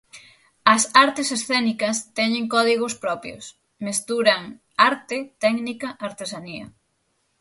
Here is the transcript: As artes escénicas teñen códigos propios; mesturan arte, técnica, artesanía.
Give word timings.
As 0.75 0.81
artes 1.05 1.27
escénicas 1.37 1.97
teñen 2.17 2.45
códigos 2.55 2.93
propios; 3.03 3.43
mesturan 3.85 4.41
arte, 4.89 5.17
técnica, 5.43 5.87
artesanía. 6.09 6.65